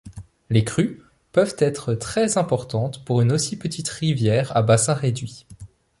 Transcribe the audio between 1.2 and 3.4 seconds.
peuvent être très importantes pour une